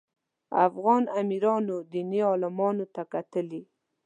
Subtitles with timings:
[0.67, 3.61] افغان امیرانو دیني عالمانو ته کتلي.